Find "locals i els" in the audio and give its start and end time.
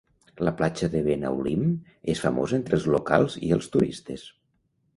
2.97-3.73